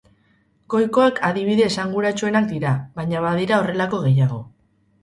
[0.73, 4.43] Goikoak adibide esanguratsuenak dira, baina badira horrelako gehiago.